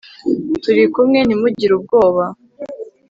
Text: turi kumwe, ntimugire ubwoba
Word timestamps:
turi 0.61 0.83
kumwe, 0.93 1.19
ntimugire 1.23 1.71
ubwoba 1.77 2.23